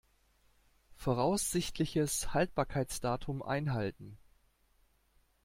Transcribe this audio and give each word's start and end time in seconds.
Voraussichtliches 0.95 2.33
Haltbarkeitsdatum 2.33 3.43
einhalten. 3.43 4.17